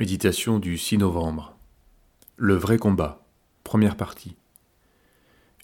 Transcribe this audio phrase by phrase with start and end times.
[0.00, 1.58] Méditation du 6 novembre.
[2.38, 3.26] Le vrai combat.
[3.64, 4.34] Première partie.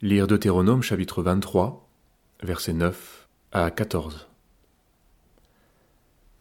[0.03, 1.89] Lire Deutéronome chapitre 23,
[2.43, 4.29] versets 9 à 14.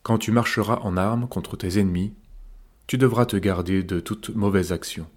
[0.03, 2.13] Quand tu marcheras en armes contre tes ennemis,
[2.85, 5.07] tu devras te garder de toute mauvaise action.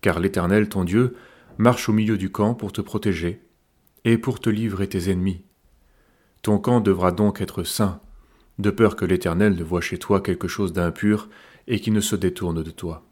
[0.00, 1.16] Car l'Éternel ton Dieu
[1.58, 3.40] marche au milieu du camp pour te protéger
[4.04, 5.44] et pour te livrer tes ennemis.
[6.42, 8.00] Ton camp devra donc être saint,
[8.58, 11.28] de peur que l'Éternel ne voie chez toi quelque chose d'impur
[11.66, 13.04] et qui ne se détourne de toi.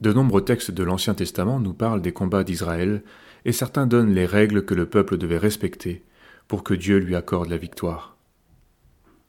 [0.00, 3.02] De nombreux textes de l'Ancien Testament nous parlent des combats d'Israël,
[3.44, 6.04] et certains donnent les règles que le peuple devait respecter
[6.48, 8.16] pour que Dieu lui accorde la victoire.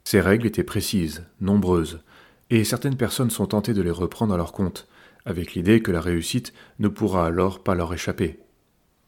[0.04, 2.02] Ces règles étaient précises, nombreuses,
[2.50, 4.88] et certaines personnes sont tentées de les reprendre à leur compte,
[5.26, 8.40] avec l'idée que la réussite ne pourra alors pas leur échapper.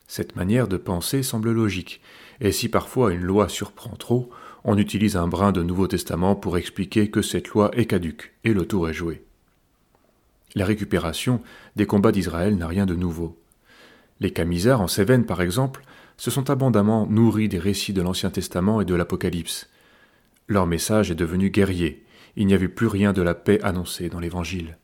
[0.10, 2.02] Cette manière de penser semble logique,
[2.42, 4.32] et si parfois une loi surprend trop,
[4.64, 8.56] on utilise un brin de Nouveau Testament pour expliquer que cette loi est caduque, et
[8.56, 9.24] le tour est joué.
[10.56, 11.44] La récupération
[11.76, 13.38] des combats d'Israël n'a rien de nouveau.
[14.20, 15.84] Les Camisards en Cévennes, par exemple,
[16.18, 19.70] se sont abondamment nourris des récits de l'Ancien Testament et de l'Apocalypse.
[20.48, 22.04] Leur message est devenu guerrier,
[22.36, 24.80] il n'y avait plus rien de la paix annoncée dans l'Évangile.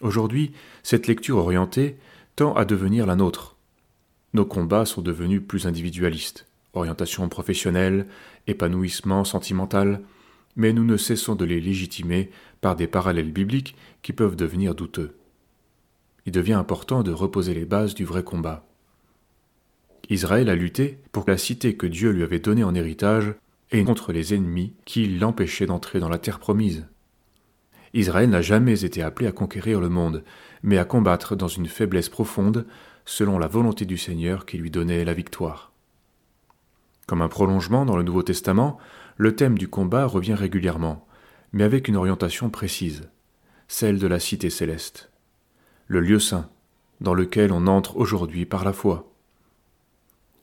[0.00, 0.50] Aujourd'hui,
[0.82, 1.98] cette lecture orientée
[2.34, 3.57] tend à devenir la nôtre.
[4.34, 8.06] Nos combats sont devenus plus individualistes, orientation professionnelle,
[8.46, 10.02] épanouissement sentimental,
[10.56, 15.16] mais nous ne cessons de les légitimer par des parallèles bibliques qui peuvent devenir douteux.
[16.26, 18.66] Il devient important de reposer les bases du vrai combat.
[20.10, 23.34] Israël a lutté pour la cité que Dieu lui avait donnée en héritage
[23.70, 26.86] et contre les ennemis qui l'empêchaient d'entrer dans la terre promise.
[27.94, 30.24] Israël n'a jamais été appelé à conquérir le monde,
[30.62, 32.66] mais à combattre dans une faiblesse profonde,
[33.08, 35.72] selon la volonté du Seigneur qui lui donnait la victoire.
[37.06, 38.76] Comme un prolongement dans le Nouveau Testament,
[39.16, 41.06] le thème du combat revient régulièrement,
[41.52, 43.08] mais avec une orientation précise,
[43.66, 45.10] celle de la cité céleste,
[45.86, 46.50] le lieu saint,
[47.00, 49.10] dans lequel on entre aujourd'hui par la foi.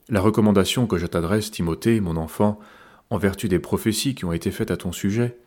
[0.08, 2.58] La recommandation que je t'adresse, Timothée, mon enfant,
[3.10, 5.38] en vertu des prophéties qui ont été faites à ton sujet,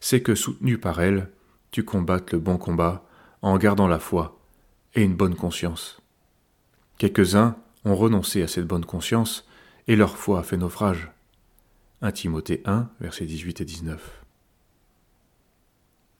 [0.00, 1.30] c'est que, soutenu par elles,
[1.70, 3.06] tu combattes le bon combat
[3.40, 4.38] en gardant la foi
[4.94, 6.02] et une bonne conscience.
[6.98, 7.54] Quelques-uns
[7.84, 9.46] ont renoncé à cette bonne conscience
[9.86, 11.12] et leur foi a fait naufrage.
[12.02, 14.24] 1 Timothée 1, versets 18 et 19.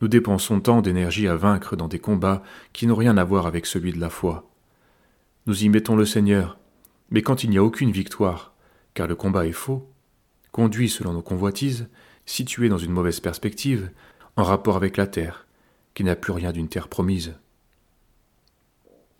[0.00, 3.66] Nous dépensons tant d'énergie à vaincre dans des combats qui n'ont rien à voir avec
[3.66, 4.48] celui de la foi.
[5.46, 6.58] Nous y mettons le Seigneur,
[7.10, 8.54] mais quand il n'y a aucune victoire,
[8.94, 9.90] car le combat est faux,
[10.52, 11.88] conduit selon nos convoitises,
[12.24, 13.90] situé dans une mauvaise perspective,
[14.36, 15.48] en rapport avec la terre,
[15.94, 17.34] qui n'a plus rien d'une terre promise.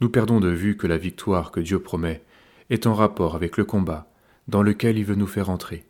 [0.00, 2.22] Nous perdons de vue que la victoire que Dieu promet
[2.70, 4.10] est en rapport avec le combat
[4.46, 5.84] dans lequel il veut nous faire entrer.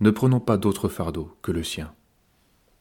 [0.00, 1.92] Ne prenons pas d'autre fardeau que le sien.